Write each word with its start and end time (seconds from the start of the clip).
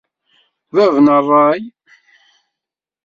Bab 0.73 0.95
n 1.05 1.07
rray 1.25 1.61